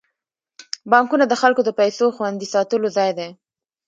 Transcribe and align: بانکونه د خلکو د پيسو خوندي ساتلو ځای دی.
بانکونه 0.91 1.25
د 1.27 1.33
خلکو 1.41 1.61
د 1.65 1.69
پيسو 1.79 2.05
خوندي 2.15 2.47
ساتلو 2.53 2.87
ځای 2.97 3.11
دی. 3.17 3.29